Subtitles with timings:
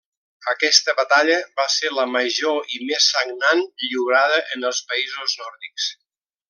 [0.51, 5.91] Aquesta batalla va ser la major i més sagnant lliurada en els països nòrdics.